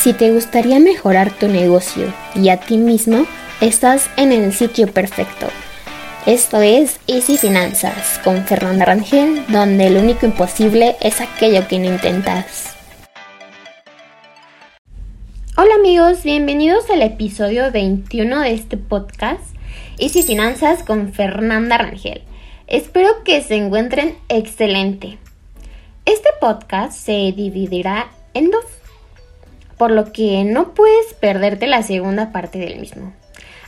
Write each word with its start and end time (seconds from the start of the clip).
Si 0.00 0.12
te 0.12 0.30
gustaría 0.30 0.78
mejorar 0.78 1.32
tu 1.32 1.48
negocio 1.48 2.14
y 2.36 2.50
a 2.50 2.58
ti 2.58 2.76
mismo, 2.76 3.26
estás 3.60 4.08
en 4.16 4.30
el 4.30 4.52
sitio 4.52 4.86
perfecto. 4.86 5.48
Esto 6.24 6.62
es 6.62 7.00
Easy 7.08 7.36
Finanzas 7.36 8.20
con 8.22 8.44
Fernanda 8.44 8.84
Rangel, 8.84 9.44
donde 9.48 9.90
lo 9.90 9.98
único 9.98 10.24
imposible 10.24 10.94
es 11.00 11.20
aquello 11.20 11.66
que 11.66 11.80
no 11.80 11.86
intentas. 11.86 12.76
Hola 15.56 15.74
amigos, 15.80 16.22
bienvenidos 16.22 16.88
al 16.90 17.02
episodio 17.02 17.72
21 17.72 18.42
de 18.42 18.52
este 18.52 18.76
podcast 18.76 19.42
Easy 19.98 20.22
Finanzas 20.22 20.84
con 20.84 21.12
Fernanda 21.12 21.76
Rangel. 21.76 22.22
Espero 22.68 23.24
que 23.24 23.42
se 23.42 23.56
encuentren 23.56 24.16
excelente. 24.28 25.18
Este 26.04 26.28
podcast 26.40 26.92
se 26.92 27.32
dividirá 27.32 28.12
en 28.32 28.52
dos 28.52 28.77
por 29.78 29.90
lo 29.90 30.12
que 30.12 30.44
no 30.44 30.74
puedes 30.74 31.14
perderte 31.14 31.66
la 31.66 31.82
segunda 31.82 32.32
parte 32.32 32.58
del 32.58 32.78
mismo. 32.78 33.12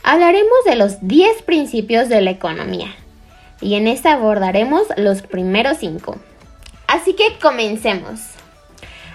Hablaremos 0.03 0.65
de 0.65 0.75
los 0.75 1.07
10 1.07 1.43
principios 1.43 2.09
de 2.09 2.21
la 2.21 2.31
economía 2.31 2.93
y 3.61 3.75
en 3.75 3.87
esta 3.87 4.13
abordaremos 4.13 4.83
los 4.97 5.21
primeros 5.21 5.77
5. 5.77 6.17
Así 6.87 7.13
que 7.13 7.37
comencemos. 7.41 8.19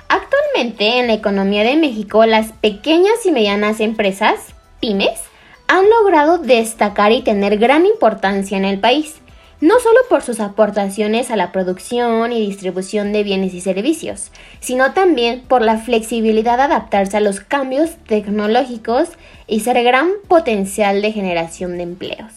Actualmente 0.09 0.99
en 0.99 1.09
la 1.09 1.15
economía 1.15 1.65
de 1.65 1.77
México 1.77 2.25
las 2.25 2.53
pequeñas 2.53 3.27
y 3.27 3.33
medianas 3.33 3.81
empresas, 3.81 4.55
pymes, 4.81 5.21
han 5.69 5.91
logrado 5.91 6.39
destacar 6.39 7.13
y 7.13 7.23
tener 7.23 7.59
gran 7.59 7.87
importancia 7.87 8.57
en 8.57 8.65
el 8.65 8.79
país 8.79 9.17
no 9.61 9.81
solo 9.81 9.99
por 10.11 10.23
sus 10.23 10.41
aportaciones 10.41 11.31
a 11.31 11.37
la 11.37 11.51
producción 11.51 12.33
y 12.33 12.41
distribución 12.41 13.13
de 13.13 13.23
bienes 13.23 13.55
y 13.55 13.61
servicios, 13.61 14.31
sino 14.61 14.93
también 14.93 15.43
por 15.49 15.63
la 15.63 15.79
flexibilidad 15.79 16.59
de 16.59 16.65
adaptarse 16.65 17.17
a 17.17 17.21
los 17.21 17.41
cambios 17.41 17.91
tecnológicos 18.07 19.09
y 19.47 19.61
ser 19.61 19.83
gran 19.83 20.11
potencial 20.29 21.01
de 21.01 21.13
generación 21.13 21.79
de 21.79 21.85
empleos. 21.85 22.33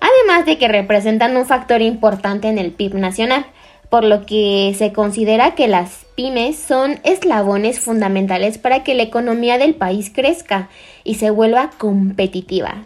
Además 0.00 0.44
de 0.44 0.58
que 0.58 0.68
representan 0.68 1.36
un 1.36 1.46
factor 1.46 1.80
importante 1.80 2.48
en 2.48 2.58
el 2.58 2.72
PIB 2.72 2.96
nacional, 2.96 3.46
por 3.88 4.04
lo 4.04 4.26
que 4.26 4.74
se 4.76 4.92
considera 4.92 5.54
que 5.54 5.68
las 5.68 6.04
pymes 6.16 6.58
son 6.58 7.00
eslabones 7.04 7.80
fundamentales 7.80 8.58
para 8.58 8.82
que 8.82 8.94
la 8.94 9.04
economía 9.04 9.56
del 9.56 9.74
país 9.74 10.10
crezca 10.12 10.68
y 11.04 11.14
se 11.14 11.30
vuelva 11.30 11.70
competitiva 11.78 12.84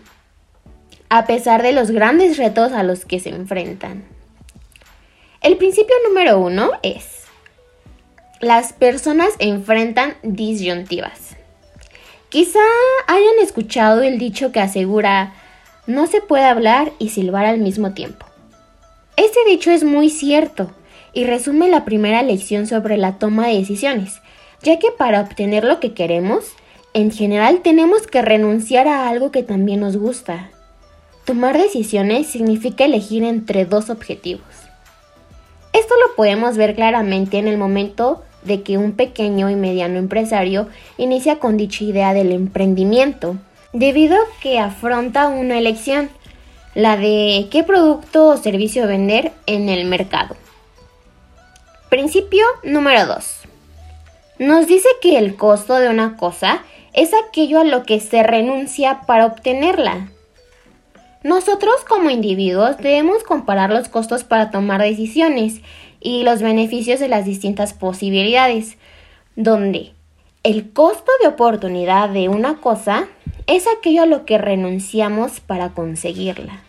a 1.09 1.27
pesar 1.27 1.63
de 1.63 1.73
los 1.73 1.91
grandes 1.91 2.37
retos 2.37 2.73
a 2.73 2.83
los 2.83 3.05
que 3.05 3.21
se 3.21 3.31
enfrentan. 3.31 4.05
El 5.41 5.57
principio 5.57 5.95
número 6.07 6.39
uno 6.39 6.73
es, 6.83 7.25
las 8.41 8.73
personas 8.73 9.31
enfrentan 9.39 10.15
disyuntivas. 10.23 11.37
Quizá 12.29 12.61
hayan 13.07 13.39
escuchado 13.41 14.03
el 14.03 14.19
dicho 14.19 14.53
que 14.53 14.61
asegura, 14.61 15.33
no 15.87 16.07
se 16.07 16.21
puede 16.21 16.45
hablar 16.45 16.93
y 16.99 17.09
silbar 17.09 17.47
al 17.47 17.59
mismo 17.59 17.95
tiempo. 17.95 18.27
Este 19.17 19.39
dicho 19.49 19.71
es 19.71 19.85
muy 19.85 20.11
cierto 20.11 20.71
y 21.13 21.25
resume 21.25 21.69
la 21.69 21.85
primera 21.85 22.23
lección 22.23 22.67
sobre 22.67 22.99
la 22.99 23.19
toma 23.19 23.49
de 23.49 23.59
decisiones, 23.59 24.21
ya 24.63 24.79
que 24.79 24.91
para 24.91 25.21
obtener 25.21 25.65
lo 25.65 25.81
que 25.81 25.95
queremos, 25.95 26.45
en 26.95 27.11
general 27.11 27.61
tenemos 27.63 28.07
que 28.07 28.23
renunciar 28.23 28.87
a 28.89 29.09
algo 29.09 29.31
que 29.31 29.43
también 29.43 29.81
nos 29.81 29.97
gusta. 29.97 30.51
Tomar 31.29 31.59
decisiones 31.59 32.27
significa 32.27 32.87
elegir 32.87 33.23
entre 33.23 33.67
dos 33.67 33.91
objetivos. 33.91 34.47
Esto 35.75 35.95
lo 35.97 36.17
podemos 36.17 36.57
ver 36.57 36.75
claramente 36.75 37.37
en 37.37 37.47
el 37.47 37.59
momento 37.59 38.23
de 38.45 38.63
que 38.63 38.79
un 38.79 38.93
pequeño 38.93 39.51
y 39.51 39.55
mediano 39.55 39.99
empresario 39.99 40.69
inicia 40.97 41.39
con 41.39 41.59
dicha 41.59 41.85
idea 41.85 42.15
del 42.15 42.33
emprendimiento, 42.33 43.37
debido 43.75 44.17
a 44.17 44.41
que 44.41 44.59
afronta 44.59 45.29
una 45.29 45.59
elección, 45.59 46.09
la 46.75 46.97
de 46.97 47.49
qué 47.51 47.63
producto 47.63 48.29
o 48.29 48.39
servicio 48.39 48.87
vender 48.87 49.33
en 49.45 49.69
el 49.69 49.85
mercado. 49.85 50.35
Principio 51.91 52.47
número 52.63 53.05
2. 53.05 53.41
Nos 54.39 54.67
dice 54.67 54.89
que 55.03 55.19
el 55.19 55.37
costo 55.37 55.75
de 55.75 55.91
una 55.91 56.17
cosa 56.17 56.63
es 56.95 57.11
aquello 57.13 57.61
a 57.61 57.65
lo 57.65 57.83
que 57.83 58.01
se 58.01 58.23
renuncia 58.23 59.03
para 59.07 59.27
obtenerla. 59.27 60.09
Nosotros 61.29 61.85
como 61.87 62.09
individuos 62.09 62.79
debemos 62.79 63.23
comparar 63.23 63.69
los 63.69 63.91
costos 63.91 64.25
para 64.25 64.51
tomar 64.51 64.81
decisiones 64.81 65.61
y 66.01 66.23
los 66.23 66.41
beneficios 66.41 67.01
de 67.01 67.09
las 67.09 67.27
distintas 67.27 67.75
posibilidades, 67.75 68.79
donde 69.37 69.93
el 70.43 70.73
costo 70.73 71.13
de 71.21 71.29
oportunidad 71.29 72.09
de 72.09 72.31
una 72.31 72.63
cosa 72.63 73.09
es 73.47 73.67
aquello 73.67 74.05
a 74.05 74.07
lo 74.07 74.25
que 74.25 74.39
renunciamos 74.39 75.41
para 75.41 75.75
conseguirla. 75.75 76.63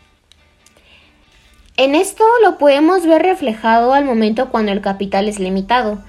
En 1.77 1.95
esto 1.95 2.25
lo 2.43 2.57
podemos 2.57 3.05
ver 3.05 3.21
reflejado 3.21 3.93
al 3.93 4.03
momento 4.03 4.49
cuando 4.49 4.73
el 4.73 4.81
capital 4.81 5.29
es 5.29 5.39
limitado 5.39 5.99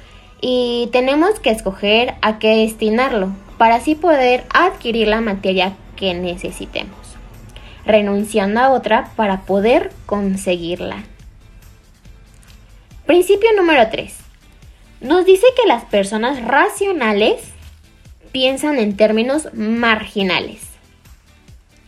y 0.40 0.88
tenemos 0.90 1.38
que 1.38 1.50
escoger 1.50 2.14
a 2.20 2.40
qué 2.40 2.56
destinarlo 2.56 3.30
para 3.58 3.76
así 3.76 3.94
poder 3.94 4.42
adquirir 4.52 5.06
la 5.06 5.20
materia 5.20 5.74
que 5.94 6.14
necesitemos 6.14 6.99
renunciando 7.84 8.60
a 8.60 8.70
otra 8.70 9.10
para 9.16 9.42
poder 9.42 9.90
conseguirla. 10.06 11.04
Principio 13.06 13.48
número 13.56 13.88
3. 13.90 14.14
Nos 15.00 15.24
dice 15.24 15.46
que 15.60 15.66
las 15.66 15.84
personas 15.84 16.44
racionales 16.44 17.42
piensan 18.32 18.78
en 18.78 18.96
términos 18.96 19.48
marginales. 19.54 20.60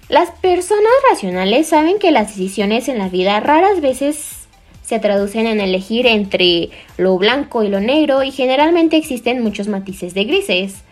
Las 0.08 0.30
personas 0.30 0.92
racionales 1.10 1.68
saben 1.68 1.98
que 1.98 2.10
las 2.10 2.28
decisiones 2.28 2.88
en 2.88 2.98
la 2.98 3.08
vida 3.08 3.40
raras 3.40 3.80
veces 3.80 4.42
se 4.82 4.98
traducen 4.98 5.46
en 5.46 5.60
elegir 5.60 6.06
entre 6.06 6.70
lo 6.98 7.16
blanco 7.16 7.62
y 7.62 7.68
lo 7.68 7.80
negro 7.80 8.22
y 8.22 8.30
generalmente 8.30 8.96
existen 8.96 9.42
muchos 9.42 9.68
matices 9.68 10.12
de 10.12 10.24
grises. 10.24 10.82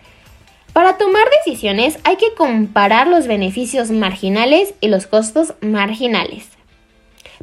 Para 0.73 0.97
tomar 0.97 1.23
decisiones 1.43 1.99
hay 2.05 2.15
que 2.15 2.33
comparar 2.33 3.07
los 3.07 3.27
beneficios 3.27 3.91
marginales 3.91 4.73
y 4.79 4.87
los 4.87 5.05
costos 5.05 5.53
marginales. 5.59 6.47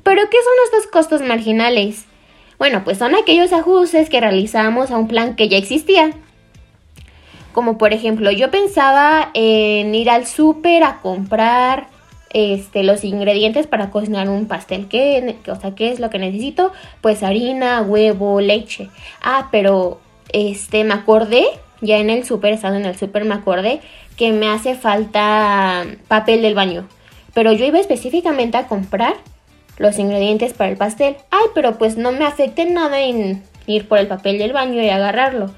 ¿Pero 0.03 0.23
qué 0.31 0.37
son 0.39 0.55
estos 0.65 0.91
costos 0.91 1.21
marginales? 1.21 2.07
Bueno, 2.59 2.83
pues 2.85 2.97
son 2.97 3.15
aquellos 3.15 3.53
ajustes 3.53 4.09
que 4.09 4.21
realizamos 4.21 4.91
a 4.91 4.97
un 4.97 5.09
plan 5.09 5.37
que 5.37 5.49
ya 5.49 5.59
existía. 5.59 6.13
Como 7.53 7.77
por 7.77 7.93
ejemplo, 7.93 8.31
yo 8.31 8.51
pensaba 8.51 9.31
en 9.35 9.95
ir 9.95 10.09
al 10.09 10.27
súper 10.27 10.83
a 10.83 11.01
comprar 11.03 11.89
este, 12.31 12.83
los 12.83 13.05
ingredientes 13.05 13.67
para 13.67 13.91
cocinar 13.91 14.31
un 14.31 14.47
pastel. 14.47 14.89
¿Qué, 14.89 15.37
o 15.49 15.61
sea, 15.61 15.75
¿qué 15.75 15.91
es 15.91 16.01
lo 16.01 16.09
que 16.09 16.19
necesito? 16.19 16.73
Pues 17.03 17.23
harina, 17.23 17.83
huevo, 17.83 18.41
leche. 18.41 18.89
Ah, 19.21 19.49
pero 19.51 20.01
este, 20.33 20.85
me 20.85 20.95
acordé 20.95 21.45
ya 21.81 21.99
en 21.99 22.11
el 22.11 22.25
súper, 22.25 22.53
estando 22.53 22.79
en 22.79 22.87
el 22.87 22.97
súper, 22.97 23.25
me 23.25 23.35
acordé 23.35 23.81
que 24.17 24.33
me 24.33 24.49
hace 24.49 24.75
falta 24.75 25.87
papel 26.09 26.43
del 26.43 26.55
baño. 26.55 26.89
Pero 27.35 27.53
yo 27.53 27.67
iba 27.67 27.79
específicamente 27.79 28.57
a 28.57 28.67
comprar 28.67 29.15
los 29.79 29.99
ingredientes 29.99 30.55
para 30.55 30.71
el 30.71 30.77
pastel. 30.77 31.17
Ay, 31.31 31.47
pero 31.55 31.79
pues 31.79 31.97
no 31.97 32.13
me 32.13 32.25
afecte 32.25 32.65
nada 32.65 33.01
en 33.01 33.43
ir 33.67 33.87
por 33.87 33.99
el 33.99 34.09
papel 34.09 34.39
del 34.39 34.53
baño 34.53 34.83
y 34.83 34.89
agarrarlo. 34.89 35.51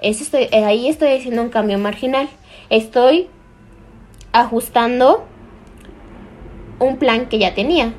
Eso 0.00 0.24
estoy, 0.24 0.48
eh, 0.50 0.64
ahí 0.64 0.88
estoy 0.88 1.16
haciendo 1.16 1.42
un 1.42 1.48
cambio 1.48 1.78
marginal. 1.78 2.28
Estoy 2.68 3.28
ajustando 4.32 5.26
un 6.80 6.96
plan 6.96 7.26
que 7.26 7.38
ya 7.38 7.54
tenía. 7.54 7.94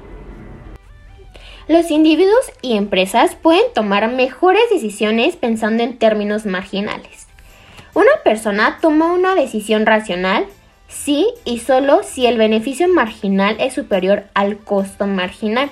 Los 1.67 1.91
individuos 1.91 2.51
y 2.61 2.75
empresas 2.75 3.35
pueden 3.35 3.63
tomar 3.73 4.11
mejores 4.11 4.63
decisiones 4.69 5.38
pensando 5.38 5.81
en 5.81 5.97
términos 5.97 6.45
marginales. 6.45 7.22
Una 7.93 8.11
persona 8.23 8.79
toma 8.81 9.13
una 9.13 9.35
decisión 9.35 9.85
racional 9.85 10.47
si 10.87 11.28
y 11.45 11.59
solo 11.59 12.01
si 12.03 12.25
el 12.25 12.37
beneficio 12.37 12.87
marginal 12.87 13.55
es 13.59 13.73
superior 13.73 14.23
al 14.34 14.57
costo 14.57 15.05
marginal. 15.05 15.69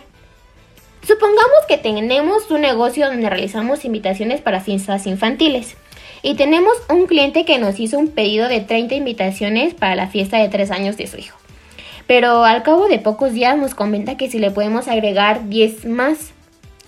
Supongamos 1.04 1.66
que 1.68 1.78
tenemos 1.78 2.52
un 2.52 2.62
negocio 2.62 3.08
donde 3.08 3.28
realizamos 3.28 3.86
invitaciones 3.86 4.40
para 4.40 4.62
fiestas 4.62 5.08
infantiles 5.08 5.76
y 6.22 6.36
tenemos 6.36 6.74
un 6.90 7.08
cliente 7.08 7.44
que 7.44 7.58
nos 7.58 7.80
hizo 7.80 7.98
un 7.98 8.10
pedido 8.10 8.48
de 8.48 8.62
30 8.62 8.94
invitaciones 8.94 9.74
para 9.74 9.96
la 9.96 10.08
fiesta 10.08 10.38
de 10.38 10.50
3 10.50 10.70
años 10.70 10.98
de 10.98 11.08
su 11.08 11.18
hijo. 11.18 11.38
Pero 12.06 12.44
al 12.44 12.62
cabo 12.62 12.88
de 12.88 13.00
pocos 13.00 13.34
días 13.34 13.58
nos 13.58 13.74
comenta 13.74 14.18
que 14.18 14.30
si 14.30 14.38
le 14.38 14.52
podemos 14.52 14.88
agregar 14.88 15.50
10 15.50 15.86
más. 15.86 16.34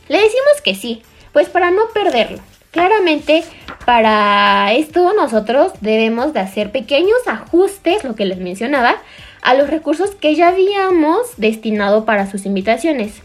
Le 0.09 0.17
decimos 0.17 0.61
que 0.63 0.75
sí, 0.75 1.01
pues 1.31 1.49
para 1.49 1.71
no 1.71 1.87
perderlo. 1.91 2.39
Claramente, 2.71 3.43
para 3.85 4.73
esto 4.73 5.13
nosotros 5.13 5.73
debemos 5.81 6.33
de 6.33 6.39
hacer 6.39 6.71
pequeños 6.71 7.17
ajustes, 7.27 8.03
lo 8.03 8.15
que 8.15 8.25
les 8.25 8.37
mencionaba, 8.37 8.95
a 9.41 9.53
los 9.53 9.69
recursos 9.69 10.11
que 10.11 10.35
ya 10.35 10.49
habíamos 10.49 11.37
destinado 11.37 12.05
para 12.05 12.29
sus 12.29 12.45
invitaciones. 12.45 13.21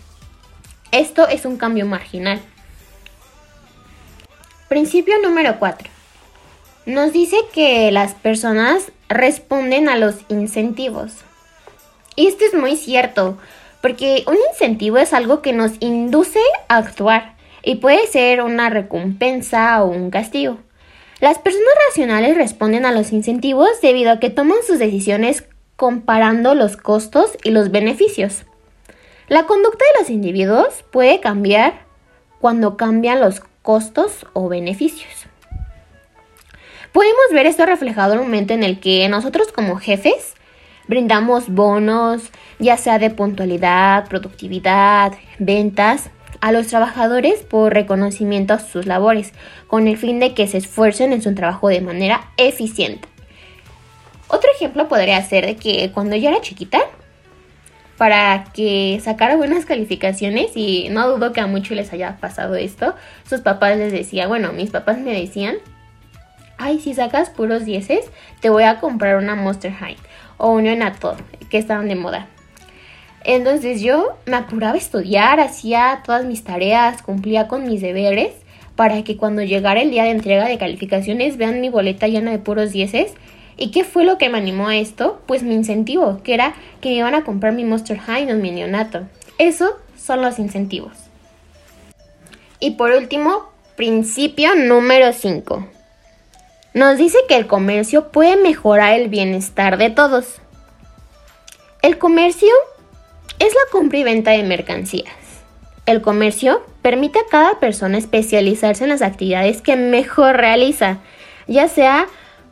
Esto 0.90 1.28
es 1.28 1.44
un 1.44 1.56
cambio 1.56 1.87
marginal. 1.87 2.40
Principio 4.69 5.14
número 5.22 5.58
4. 5.58 5.88
nos 6.87 7.12
dice 7.12 7.37
que 7.52 7.90
las 7.93 8.14
personas 8.14 8.93
responden 9.08 9.88
a 9.88 9.96
los 9.96 10.16
incentivos. 10.28 11.12
Y 12.16 12.26
esto 12.26 12.44
es 12.44 12.54
muy 12.54 12.76
cierto, 12.76 13.38
porque 13.81 14.25
un 14.26 14.37
incentivo 14.50 14.99
es 14.99 15.12
algo 15.12 15.40
que 15.40 15.52
nos 15.52 15.72
induce 15.81 16.40
a 16.69 16.78
actuar 16.78 17.38
y 17.62 17.76
puede 17.76 18.06
ser 18.06 18.43
una 18.43 18.70
recompensa 18.70 19.82
o 19.82 19.88
un 19.88 20.10
castigo. 20.10 20.58
Las 21.20 21.38
personas 21.38 21.69
racionales 21.88 22.37
responden 22.37 22.87
a 22.87 22.93
los 22.93 23.12
incentivos 23.12 23.81
debido 23.82 24.12
a 24.12 24.20
que 24.20 24.31
toman 24.31 24.58
sus 24.66 24.78
decisiones 24.78 25.44
comparando 25.76 26.55
los 26.55 26.76
costos 26.76 27.37
y 27.43 27.50
los 27.50 27.70
beneficios. 27.70 28.44
La 29.28 29.44
conducta 29.44 29.84
de 29.84 30.00
los 30.00 30.10
individuos 30.10 30.84
puede 30.90 31.20
cambiar 31.20 31.87
cuando 32.40 32.76
cambian 32.76 33.20
los 33.20 33.43
costos 33.62 34.26
o 34.32 34.49
beneficios. 34.49 35.26
Podemos 36.93 37.26
ver 37.32 37.46
esto 37.46 37.66
reflejado 37.66 38.14
en 38.14 38.20
un 38.20 38.26
momento 38.26 38.54
en 38.54 38.62
el 38.62 38.81
que 38.81 39.08
nosotros 39.08 39.52
como 39.52 39.76
jefes 39.76 40.34
brindamos 40.87 41.49
bonos, 41.49 42.22
ya 42.58 42.76
sea 42.76 42.99
de 42.99 43.11
puntualidad, 43.11 44.08
productividad, 44.08 45.12
ventas, 45.38 46.11
a 46.40 46.52
los 46.52 46.69
trabajadores 46.69 47.40
por 47.40 47.75
reconocimiento 47.75 48.55
a 48.55 48.58
sus 48.58 48.87
labores, 48.87 49.32
con 49.67 49.88
el 49.88 49.96
fin 49.96 50.20
de 50.20 50.35
que 50.35 50.46
se 50.46 50.58
esfuercen 50.58 51.12
en 51.12 51.23
su 51.23 51.35
trabajo 51.35 51.69
de 51.69 51.81
manera 51.81 52.31
eficiente. 52.37 53.08
Otro 54.29 54.50
ejemplo 54.55 54.88
podría 54.88 55.23
ser 55.23 55.46
de 55.46 55.56
que 55.56 55.90
cuando 55.93 56.17
yo 56.17 56.29
era 56.29 56.40
chiquita, 56.40 56.81
para 57.96 58.44
que 58.52 59.00
sacara 59.02 59.37
buenas 59.37 59.64
calificaciones, 59.64 60.52
y 60.55 60.88
no 60.90 61.08
dudo 61.08 61.32
que 61.32 61.40
a 61.40 61.46
muchos 61.46 61.76
les 61.76 61.93
haya 61.93 62.19
pasado 62.19 62.55
esto, 62.55 62.94
sus 63.29 63.40
papás 63.40 63.76
les 63.76 63.93
decían, 63.93 64.29
bueno, 64.29 64.52
mis 64.52 64.70
papás 64.70 64.99
me 64.99 65.19
decían, 65.19 65.56
ay, 66.58 66.79
si 66.79 66.94
sacas 66.94 67.31
puros 67.31 67.64
dieces, 67.64 68.05
te 68.40 68.50
voy 68.50 68.64
a 68.64 68.79
comprar 68.79 69.17
una 69.17 69.35
Monster 69.35 69.73
High 69.73 69.96
o 70.37 70.50
un 70.50 70.64
Neonato, 70.64 71.17
que 71.50 71.58
estaban 71.58 71.88
de 71.88 71.96
moda. 71.96 72.29
Entonces 73.28 73.82
yo 73.82 74.16
me 74.25 74.36
apuraba 74.36 74.72
a 74.72 74.78
estudiar, 74.78 75.38
hacía 75.38 76.00
todas 76.02 76.25
mis 76.25 76.44
tareas, 76.44 77.02
cumplía 77.02 77.46
con 77.46 77.69
mis 77.69 77.82
deberes 77.82 78.32
para 78.75 79.04
que 79.04 79.19
cuando 79.19 79.42
llegara 79.42 79.82
el 79.82 79.90
día 79.90 80.04
de 80.04 80.12
entrega 80.12 80.48
de 80.48 80.56
calificaciones 80.56 81.36
vean 81.36 81.60
mi 81.60 81.69
boleta 81.69 82.08
llena 82.08 82.30
de 82.30 82.38
puros 82.38 82.72
dieces. 82.72 83.12
¿Y 83.58 83.70
qué 83.70 83.84
fue 83.84 84.06
lo 84.06 84.16
que 84.16 84.30
me 84.30 84.38
animó 84.38 84.69
a 84.69 84.76
esto? 84.76 85.20
Pues 85.26 85.42
mi 85.42 85.54
incentivo, 85.54 86.22
que 86.22 86.32
era 86.32 86.54
que 86.80 86.88
me 86.88 86.94
iban 86.94 87.14
a 87.14 87.22
comprar 87.22 87.52
mi 87.52 87.66
Monster 87.66 87.98
High 87.98 88.32
o 88.32 88.36
mi 88.36 88.50
neonato. 88.50 89.02
Eso 89.36 89.76
son 89.98 90.22
los 90.22 90.38
incentivos. 90.38 90.94
Y 92.60 92.72
por 92.72 92.92
último, 92.92 93.50
principio 93.76 94.54
número 94.54 95.12
5. 95.12 95.69
Nos 96.72 96.96
dice 96.96 97.19
que 97.28 97.36
el 97.36 97.46
comercio 97.46 98.10
puede 98.10 98.38
mejorar 98.38 98.98
el 98.98 99.08
bienestar 99.08 99.76
de 99.76 99.90
todos. 99.90 100.40
El 101.82 101.98
comercio 101.98 102.48
es 103.38 103.52
la 103.55 103.70
compra 103.70 103.99
y 103.99 104.05
venta 104.05 104.32
de 104.32 104.43
mercancías. 104.43 105.14
El 105.87 106.02
comercio 106.02 106.62
permite 106.82 107.19
a 107.19 107.26
cada 107.31 107.61
persona 107.61 107.99
especializarse 107.99 108.85
en 108.85 108.90
las 108.90 109.02
actividades 109.02 109.62
que 109.62 109.76
mejor 109.76 110.37
realiza, 110.37 110.99
ya 111.46 111.69
sea 111.69 112.06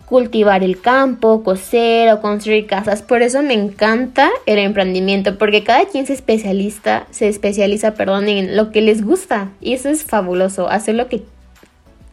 cultivar 0.07 0.63
el 0.63 0.81
campo, 0.81 1.43
coser 1.43 2.13
o 2.13 2.21
construir 2.21 2.67
casas. 2.67 3.03
Por 3.03 3.23
eso 3.23 3.43
me 3.43 3.55
encanta 3.55 4.31
el 4.47 4.59
emprendimiento, 4.59 5.37
porque 5.37 5.65
cada 5.65 5.85
quien 5.87 6.07
se 6.07 6.15
especializa, 6.15 7.07
se 7.11 7.29
especializa, 7.29 7.95
perdón, 7.95 8.29
en 8.29 8.57
lo 8.57 8.71
que 8.71 8.81
les 8.81 9.05
gusta. 9.05 9.51
Y 9.61 9.75
eso 9.75 9.89
es 9.89 10.05
fabuloso. 10.05 10.69
Hacer 10.69 10.95
lo 10.95 11.09
que 11.09 11.25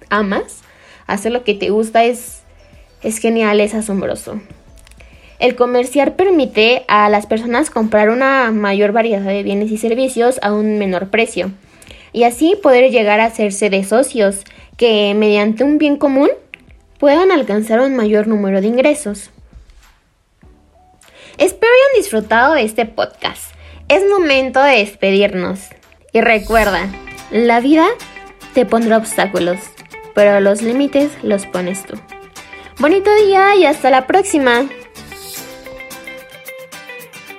amas, 0.10 0.62
hacer 1.08 1.32
lo 1.32 1.44
que 1.44 1.54
te 1.54 1.70
gusta 1.70 2.04
es, 2.04 2.42
es 3.04 3.20
genial, 3.20 3.60
es 3.60 3.76
asombroso. 3.76 4.42
El 5.40 5.56
comerciar 5.56 6.16
permite 6.16 6.86
a 6.88 7.10
las 7.10 7.26
personas 7.26 7.70
comprar 7.70 8.10
una 8.10 8.52
mayor 8.52 8.92
variedad 8.92 9.26
de 9.26 9.44
bienes 9.44 9.72
y 9.72 9.78
servicios 9.78 10.40
a 10.42 10.54
un 10.54 10.78
menor 10.78 11.10
precio 11.10 11.52
y 12.14 12.24
así 12.24 12.56
poder 12.62 12.92
llegar 12.92 13.20
a 13.20 13.26
hacerse 13.26 13.70
de 13.70 13.84
socios 13.84 14.44
que 14.78 15.14
mediante 15.16 15.64
un 15.64 15.78
bien 15.78 15.98
común 15.98 16.30
puedan 17.00 17.32
alcanzar 17.32 17.82
un 17.82 17.96
mayor 17.96 18.28
número 18.28 18.62
de 18.62 18.68
ingresos. 18.68 19.32
Espero 21.38 21.74
hayan 21.74 22.02
disfrutado 22.02 22.54
de 22.54 22.64
este 22.64 22.86
podcast. 22.86 23.54
Es 23.90 24.04
momento 24.08 24.62
de 24.62 24.78
despedirnos. 24.78 25.60
Y 26.14 26.22
recuerda, 26.22 26.88
la 27.32 27.60
vida 27.60 27.88
te 28.54 28.66
pondrá 28.66 28.98
obstáculos, 28.98 29.58
pero 30.14 30.40
los 30.40 30.62
límites 30.62 31.12
los 31.24 31.48
pones 31.48 31.86
tú. 31.86 31.96
Bonito 32.78 33.10
día 33.26 33.56
y 33.56 33.66
hasta 33.66 33.90
la 33.90 34.06
próxima. 34.06 34.70